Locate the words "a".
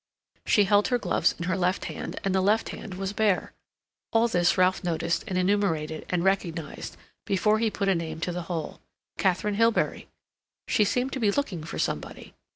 7.87-7.93